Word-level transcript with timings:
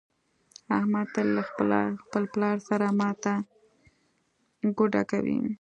احمد 0.77 1.07
تل 1.15 1.27
له 1.35 1.41
خپل 2.03 2.23
پلار 2.33 2.57
سره 2.69 2.85
ماته 2.99 3.33
ګوډه 4.77 5.01
کوي. 5.11 5.39